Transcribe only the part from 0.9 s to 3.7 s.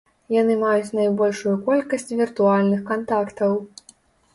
найбольшую колькасць віртуальных кантактаў.